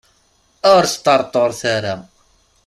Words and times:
Ur 0.73 0.83
sṭerṭuret 0.93 1.61
ara. 1.75 1.95